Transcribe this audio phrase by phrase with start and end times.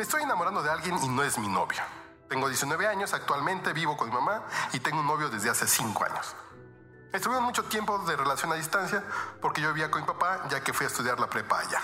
[0.00, 1.82] Me estoy enamorando de alguien y no es mi novio.
[2.26, 6.04] Tengo 19 años, actualmente vivo con mi mamá y tengo un novio desde hace 5
[6.04, 6.34] años.
[7.12, 9.04] Estuvimos mucho tiempo de relación a distancia
[9.42, 11.82] porque yo vivía con mi papá ya que fui a estudiar la prepa allá.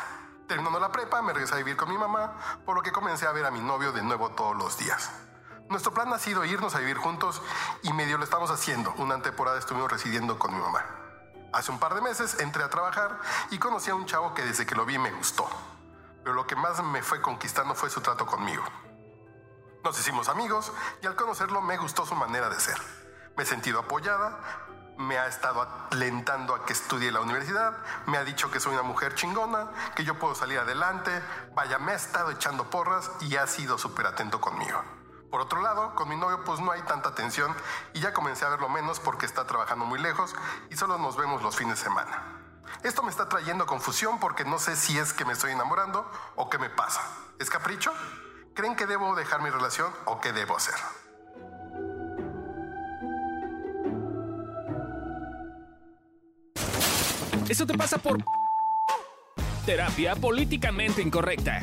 [0.49, 2.33] Terminando la prepa me regresé a vivir con mi mamá,
[2.65, 5.11] por lo que comencé a ver a mi novio de nuevo todos los días.
[5.69, 7.43] Nuestro plan ha sido irnos a vivir juntos
[7.83, 8.95] y medio lo estamos haciendo.
[8.97, 10.87] Una temporada estuvimos residiendo con mi mamá.
[11.53, 13.21] Hace un par de meses entré a trabajar
[13.51, 15.47] y conocí a un chavo que desde que lo vi me gustó.
[16.27, 18.65] Pero lo que más me fue conquistando fue su trato conmigo.
[19.85, 22.77] Nos hicimos amigos y al conocerlo me gustó su manera de ser.
[23.37, 24.37] Me he sentido apoyada,
[24.99, 28.83] me ha estado alentando a que estudie la universidad, me ha dicho que soy una
[28.83, 31.13] mujer chingona, que yo puedo salir adelante,
[31.55, 34.83] vaya, me ha estado echando porras y ha sido súper atento conmigo.
[35.31, 37.55] Por otro lado, con mi novio pues no hay tanta tensión
[37.95, 40.35] y ya comencé a verlo menos porque está trabajando muy lejos
[40.71, 42.46] y solo nos vemos los fines de semana.
[42.87, 46.49] Esto me está trayendo confusión porque no sé si es que me estoy enamorando o
[46.49, 47.01] qué me pasa.
[47.41, 47.93] ¿Es capricho?
[48.55, 50.77] ¿Creen que debo dejar mi relación o qué debo hacer?
[57.49, 58.19] Eso te pasa por
[59.65, 61.63] terapia políticamente incorrecta.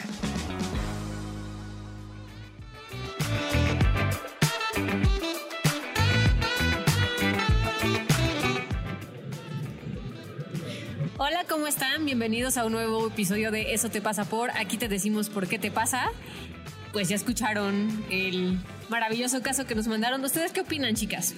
[11.34, 12.06] Hola, ¿cómo están?
[12.06, 14.52] Bienvenidos a un nuevo episodio de Eso te pasa por.
[14.52, 16.12] Aquí te decimos por qué te pasa.
[16.92, 20.24] Pues ya escucharon el maravilloso caso que nos mandaron.
[20.24, 21.34] ¿Ustedes qué opinan, chicas?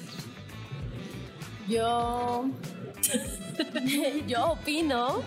[1.69, 2.43] Yo.
[4.27, 5.23] Yo opino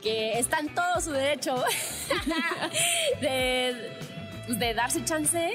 [0.00, 1.56] que está en todo su derecho
[3.20, 3.90] de,
[4.46, 5.54] pues, de darse chance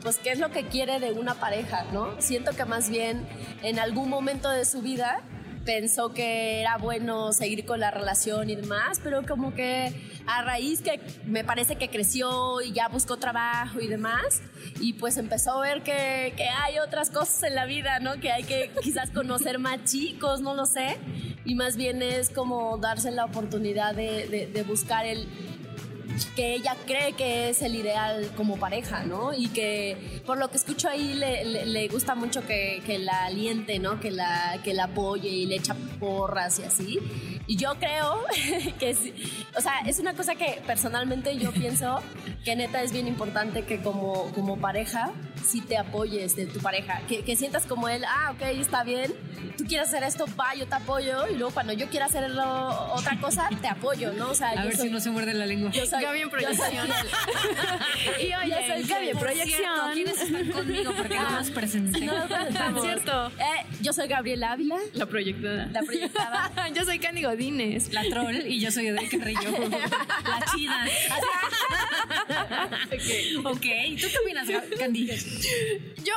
[0.00, 2.22] pues qué es lo que quiere de una pareja, ¿no?
[2.22, 3.26] Siento que más bien
[3.64, 5.24] en algún momento de su vida
[5.68, 9.92] pensó que era bueno seguir con la relación y demás, pero como que
[10.26, 14.40] a raíz que me parece que creció y ya buscó trabajo y demás,
[14.80, 18.18] y pues empezó a ver que, hay otras cosas en la vida, ¿no?
[18.18, 20.96] Que hay que quizás conocer más chicos, no lo sé,
[21.44, 25.28] y más bien es como darse la oportunidad de buscar el
[26.26, 29.32] que ella cree que es el ideal como pareja, ¿no?
[29.34, 33.24] Y que por lo que escucho ahí le, le, le gusta mucho que, que, la
[33.24, 34.00] aliente, ¿no?
[34.00, 36.98] Que la, que la apoye y le echa porras y así.
[37.46, 38.24] Y yo creo
[38.78, 38.98] que, es,
[39.56, 42.00] o sea, es una cosa que personalmente yo pienso
[42.44, 45.12] que neta es bien importante que como, como pareja
[45.46, 49.12] si te apoyes de tu pareja, que, que sientas como él, ah, ok, está bien,
[49.56, 53.18] tú quieres hacer esto, va, yo te apoyo, y luego cuando yo quiera hacer otra
[53.20, 54.30] cosa, te apoyo, ¿no?
[54.30, 55.70] O sea, a yo ver soy, si no se muerde la lengua.
[55.70, 56.88] Yo soy, Gaby en proyección.
[58.20, 59.92] y oye, yo soy Gaby en proyección.
[59.92, 60.92] ¿Quiénes están conmigo?
[60.96, 62.00] Porque no los presenté.
[62.06, 62.82] No nos presentamos.
[62.82, 63.28] Cierto.
[63.38, 64.76] Eh, yo soy Gabriela Ávila.
[64.94, 65.66] La proyectada.
[65.72, 66.50] La proyectada.
[66.74, 67.92] yo soy Candy Godínez.
[67.92, 69.40] La troll y yo soy Edel Carrillo.
[70.24, 70.86] la chida.
[73.44, 73.58] ok.
[73.58, 73.66] Ok.
[74.00, 75.10] ¿Tú qué opinas, Candy?
[76.04, 76.14] Yo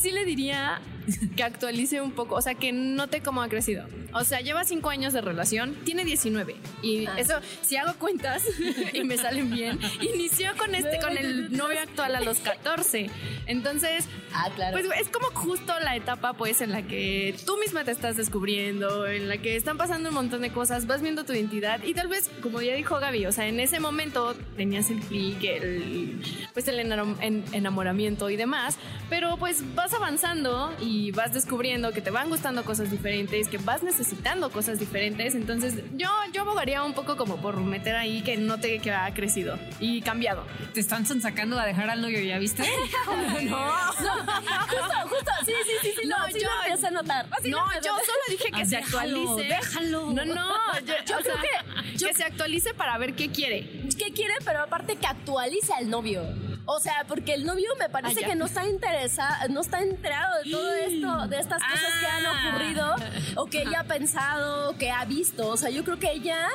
[0.00, 0.80] sí le diría
[1.36, 3.86] que actualice un poco, o sea, que note cómo ha crecido.
[4.12, 6.56] O sea, lleva cinco años de relación, tiene 19.
[6.82, 7.14] Y ah.
[7.16, 8.42] eso, si hago cuentas
[8.92, 13.10] y me salen bien, inició con este, con el novio actual a los 14.
[13.46, 14.76] Entonces, ah, claro.
[14.76, 19.06] pues es como justo la etapa, pues, en la que tú misma te estás descubriendo,
[19.06, 22.08] en la que están pasando un montón de cosas, vas viendo tu identidad y tal
[22.08, 26.20] vez, como ya dijo Gaby, o sea, en ese momento tenías el clic, el,
[26.52, 28.76] pues el enamoramiento y demás,
[29.08, 33.82] pero pues vas avanzando y vas descubriendo que te van gustando cosas diferentes, que vas
[33.82, 35.34] necesitando cosas diferentes.
[35.34, 39.58] Entonces, yo, yo abogaría un poco como por meter ahí que note que ha crecido
[39.78, 40.44] y cambiado.
[40.74, 42.62] Te están sacando a dejar al novio, ¿ya viste?
[43.06, 47.26] no, no, justo, justo, sí, sí, sí, sí, no, no sí yo lo a notar.
[47.30, 49.48] Así no, yo solo dije que ah, se déjalo, actualice.
[49.48, 50.12] Déjalo.
[50.12, 53.88] No, no, yo, yo creo sea, que, yo, que se actualice para ver qué quiere.
[53.96, 54.34] ¿Qué quiere?
[54.44, 56.49] Pero aparte que actualice al novio.
[56.66, 60.36] O sea, porque el novio me parece Ah, que no está interesado, no está enterado
[60.44, 62.48] de todo esto, de estas cosas que han Ah.
[62.50, 62.94] ocurrido,
[63.36, 65.48] o que ella ha pensado, que ha visto.
[65.48, 66.48] O sea, yo creo que ella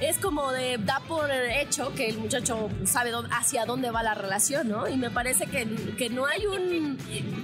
[0.00, 4.14] es como de, da por hecho que el muchacho sabe dónde- hacia dónde va la
[4.14, 4.88] relación, ¿no?
[4.88, 6.98] Y me parece que, que no hay un,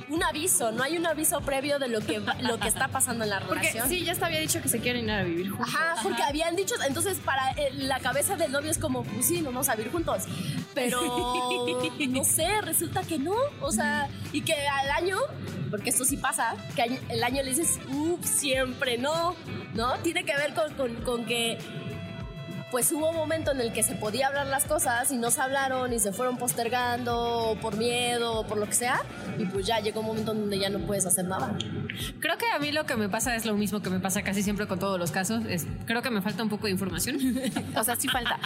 [0.09, 3.31] un aviso, no hay un aviso previo de lo que, lo que está pasando en
[3.31, 3.89] la Porque relación.
[3.89, 5.69] sí, ya te había dicho que se quieren ir a vivir juntos.
[5.75, 9.37] Ajá, porque habían dicho, entonces para eh, la cabeza del novio es como, pues sí,
[9.43, 10.25] nos vamos a vivir juntos.
[10.75, 11.01] Pero
[12.09, 13.35] no sé, resulta que no.
[13.61, 15.19] O sea, y que al año,
[15.71, 19.35] porque esto sí pasa, que el año le dices, ups, siempre no,
[19.75, 19.95] ¿no?
[19.99, 21.59] Tiene que ver con, con, con que
[22.77, 25.41] pues hubo un momento en el que se podía hablar las cosas y no se
[25.41, 29.01] hablaron y se fueron postergando o por miedo o por lo que sea.
[29.39, 31.57] Y pues ya llegó un momento donde ya no puedes hacer nada.
[32.21, 34.43] Creo que a mí lo que me pasa es lo mismo que me pasa casi
[34.43, 35.43] siempre con todos los casos.
[35.49, 37.17] Es, creo que me falta un poco de información.
[37.75, 38.39] O sea, sí falta.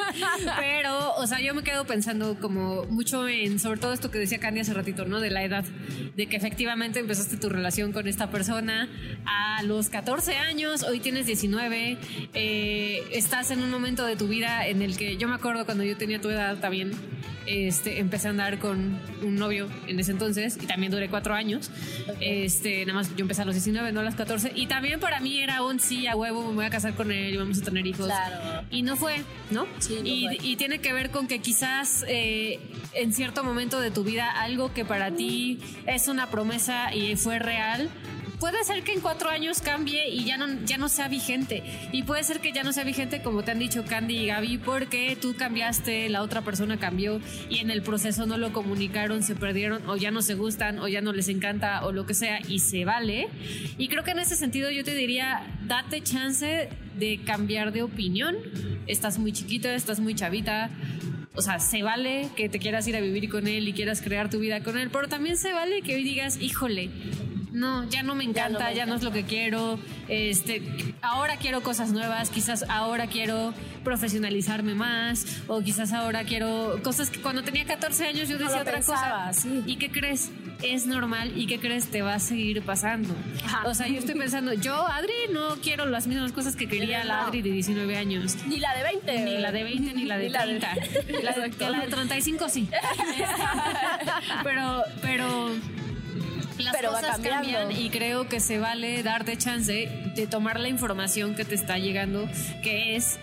[0.58, 4.40] Pero, o sea, yo me quedo pensando como mucho en, sobre todo esto que decía
[4.40, 5.20] Candy hace ratito, ¿no?
[5.20, 5.64] De la edad.
[6.16, 8.90] De que efectivamente empezaste tu relación con esta persona
[9.24, 11.96] a los 14 años, hoy tienes 19,
[12.34, 15.84] eh, estás en un momento de tu vida en el que yo me acuerdo cuando
[15.84, 16.92] yo tenía tu edad también.
[17.46, 21.70] Este, empecé a andar con un novio en ese entonces y también duré cuatro años.
[22.20, 24.52] Este, nada más yo empecé a los 19, no a los 14.
[24.54, 27.34] Y también para mí era un sí, a huevo, me voy a casar con él
[27.34, 28.06] y vamos a tener hijos.
[28.06, 28.64] Claro.
[28.70, 29.66] Y no fue, ¿no?
[29.78, 30.38] Sí, no y, fue.
[30.42, 32.60] y tiene que ver con que quizás eh,
[32.94, 37.38] en cierto momento de tu vida algo que para ti es una promesa y fue
[37.38, 37.88] real.
[38.40, 41.62] Puede ser que en cuatro años cambie y ya no, ya no sea vigente.
[41.92, 44.56] Y puede ser que ya no sea vigente, como te han dicho Candy y Gaby,
[44.58, 47.20] porque tú cambiaste, la otra persona cambió
[47.50, 50.88] y en el proceso no lo comunicaron, se perdieron, o ya no se gustan, o
[50.88, 53.28] ya no les encanta, o lo que sea, y se vale.
[53.76, 58.38] Y creo que en ese sentido yo te diría, date chance de cambiar de opinión.
[58.86, 60.70] Estás muy chiquita, estás muy chavita.
[61.34, 64.30] O sea, se vale que te quieras ir a vivir con él y quieras crear
[64.30, 66.90] tu vida con él, pero también se vale que hoy digas, híjole,
[67.52, 69.78] no, ya no me encanta, ya no es lo que quiero.
[70.08, 70.62] Este,
[71.02, 73.52] ahora quiero cosas nuevas, quizás ahora quiero
[73.84, 78.56] profesionalizarme más, o quizás ahora quiero cosas que cuando tenía 14 años yo No decía
[78.56, 79.32] lo otra pensaba, cosa.
[79.40, 79.62] sí.
[79.66, 80.30] ¿Y qué crees?
[80.62, 83.14] Es normal y qué crees te va a seguir pasando.
[83.44, 83.66] Ajá.
[83.66, 87.22] O sea, yo estoy pensando, yo, Adri, no quiero las mismas cosas que quería la
[87.22, 87.26] No.
[87.28, 88.36] Adri de 19 años.
[88.46, 89.20] Ni la de 20.
[89.24, 90.74] Ni la de 20 ni la de Ni la de- 30.
[91.22, 92.68] La de, la de 35 sí.
[94.44, 95.50] pero, pero
[96.72, 97.58] las Pero va cosas cambiando.
[97.58, 101.78] cambian y creo que se vale darte chance de tomar la información que te está
[101.78, 102.28] llegando,
[102.62, 103.18] que es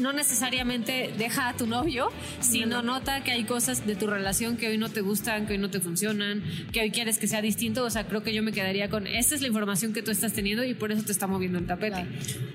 [0.00, 2.08] no necesariamente deja a tu novio,
[2.40, 5.58] sino nota que hay cosas de tu relación que hoy no te gustan, que hoy
[5.58, 6.42] no te funcionan,
[6.72, 7.84] que hoy quieres que sea distinto.
[7.84, 10.32] O sea, creo que yo me quedaría con, esta es la información que tú estás
[10.32, 12.06] teniendo y por eso te está moviendo el tapete.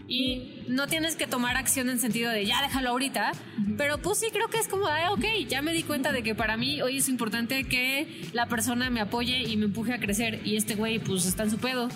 [0.07, 3.31] Y no tienes que tomar acción en sentido de, ya déjalo ahorita,
[3.77, 6.35] pero pues sí creo que es como, ah, ok, ya me di cuenta de que
[6.35, 10.41] para mí hoy es importante que la persona me apoye y me empuje a crecer
[10.43, 11.89] y este güey pues está en su pedo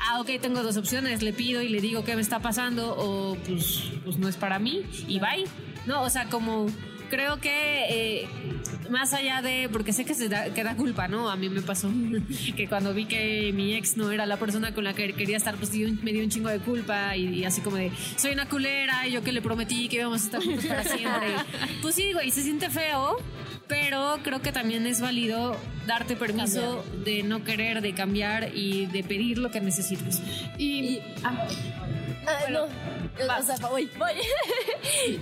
[0.00, 3.36] ah, ok, tengo dos opciones, le pido y le digo qué me está pasando o
[3.46, 5.44] pues, pues no es para mí y bye.
[5.86, 6.66] No, o sea, como
[7.08, 8.28] creo que eh,
[8.90, 11.30] más allá de, porque sé que se da, que da culpa, ¿no?
[11.30, 11.90] A mí me pasó
[12.56, 15.56] que cuando vi que mi ex no era la persona con la que quería estar,
[15.56, 19.06] pues me dio un chingo de culpa y, y así como de, soy una culera
[19.06, 21.28] y yo que le prometí que íbamos a estar juntos para siempre.
[21.82, 23.16] Pues sí, güey, se siente feo,
[23.68, 25.56] pero creo que también es válido
[25.86, 30.22] darte permiso de no querer, de cambiar y de pedir lo que necesites.
[30.58, 31.46] Y, ah,
[32.28, 32.64] Ah, no.
[32.64, 34.12] O sea, voy, voy.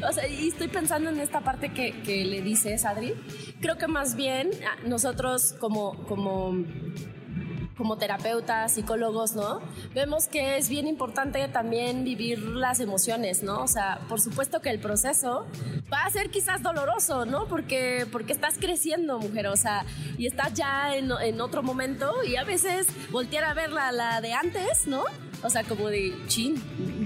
[0.09, 3.15] o sea, y estoy pensando en esta parte que, que le dices, Adri.
[3.61, 6.65] Creo que más bien ah, nosotros como, como,
[7.76, 9.61] como terapeutas, psicólogos, ¿no?
[9.94, 13.62] Vemos que es bien importante también vivir las emociones, ¿no?
[13.62, 15.46] O sea, por supuesto que el proceso
[15.93, 17.46] va a ser quizás doloroso, ¿no?
[17.46, 19.84] Porque, porque estás creciendo, mujer, o sea,
[20.19, 24.20] y estás ya en, en otro momento y a veces voltear a ver la, la
[24.20, 25.05] de antes, ¿no?
[25.43, 26.61] O sea, como de chin,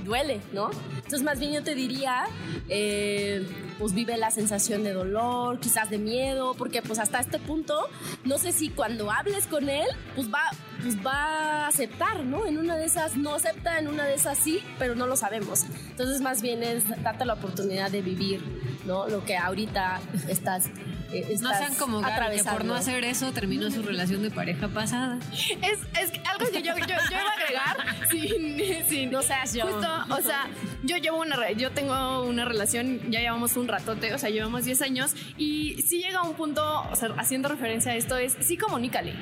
[0.05, 0.71] duele, ¿no?
[0.97, 2.25] Entonces, más bien yo te diría,
[2.69, 3.47] eh,
[3.79, 7.88] pues vive la sensación de dolor, quizás de miedo, porque pues hasta este punto,
[8.25, 10.43] no sé si cuando hables con él, pues va,
[10.82, 12.47] pues va a aceptar, ¿no?
[12.47, 15.65] En una de esas no acepta, en una de esas sí, pero no lo sabemos.
[15.88, 18.43] Entonces, más bien es darte la oportunidad de vivir,
[18.84, 19.08] ¿no?
[19.08, 20.67] Lo que ahorita estás,
[21.13, 24.31] eh, No estás sean como Gary, que por no hacer eso terminó su relación de
[24.31, 25.19] pareja pasada.
[25.32, 27.19] es, es algo que yo, yo, yo
[28.11, 29.67] sin, sin- No seas yo.
[29.67, 30.49] Justo, o sea,
[30.83, 34.83] yo llevo una yo tengo una relación, ya llevamos un ratote, o sea, llevamos 10
[34.83, 39.15] años y sí llega un punto, o sea, haciendo referencia a esto es sí comunícale.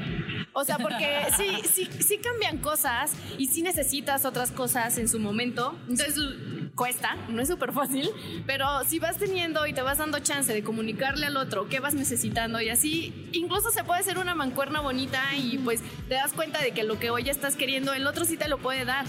[0.52, 5.18] O sea, porque sí, sí, sí cambian cosas y sí necesitas otras cosas en su
[5.18, 5.78] momento.
[5.88, 6.16] Entonces
[6.78, 8.08] cuesta, no es súper fácil,
[8.46, 11.92] pero si vas teniendo y te vas dando chance de comunicarle al otro qué vas
[11.92, 16.62] necesitando y así, incluso se puede hacer una mancuerna bonita y pues te das cuenta
[16.62, 19.06] de que lo que hoy estás queriendo, el otro sí te lo puede dar.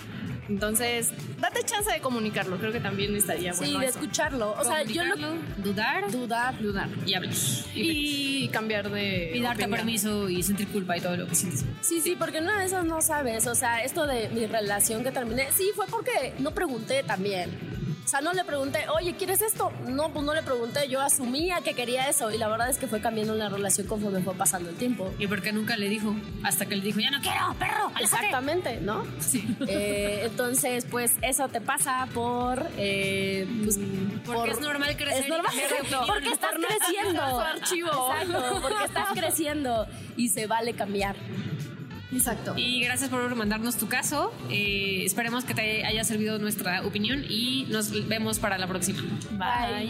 [0.50, 3.80] Entonces, date chance de comunicarlo, creo que también estaría Sí, bueno.
[3.82, 4.00] de eso.
[4.00, 4.56] escucharlo.
[4.60, 5.16] O sea, yo lo...
[5.58, 6.60] Dudar Dudar.
[6.60, 6.90] Dudar.
[7.06, 7.34] y hablar.
[7.76, 9.32] Y, Y cambiar de.
[9.36, 9.78] y darte opinión.
[9.80, 11.64] permiso y sentir culpa y todo lo que sientes.
[11.82, 13.46] Sí, sí, porque una de esas no sabes.
[13.48, 17.50] O sea, esto de mi relación que terminé, sí, fue porque no pregunté también.
[18.10, 19.72] O sea, no le pregunté, oye, ¿quieres esto?
[19.88, 22.88] No, pues no le pregunté, yo asumía que quería eso y la verdad es que
[22.88, 25.14] fue cambiando la relación conforme fue pasando el tiempo.
[25.20, 26.16] ¿Y por qué nunca le dijo?
[26.42, 28.04] Hasta que le dijo, ya no quiero, perro, aléjate.
[28.26, 29.06] Exactamente, ¿no?
[29.20, 29.48] Sí.
[29.68, 32.66] Eh, entonces, pues eso te pasa por...
[32.80, 33.78] eh, pues,
[34.26, 36.08] Porque por- es normal crecer Es normal, opinión.
[36.08, 37.22] porque estás creciendo.
[37.40, 37.90] archivo.
[37.90, 39.86] Exacto, porque estás creciendo
[40.18, 41.16] y se vale cambiar.
[42.12, 42.54] Exacto.
[42.58, 44.34] Y gracias por mandarnos tu caso.
[44.50, 49.02] Eh, esperemos que te haya servido nuestra opinión y nos vemos para la próxima.
[49.32, 49.90] Bye.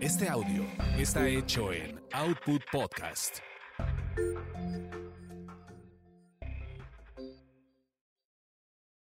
[0.00, 0.64] Este audio
[0.96, 3.40] está hecho en Output Podcast.